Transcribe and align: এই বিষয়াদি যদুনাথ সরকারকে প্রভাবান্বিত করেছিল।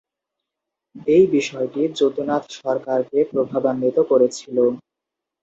এই 1.07 1.23
বিষয়াদি 1.33 1.81
যদুনাথ 1.99 2.43
সরকারকে 2.59 3.19
প্রভাবান্বিত 3.31 3.97
করেছিল। 4.09 4.57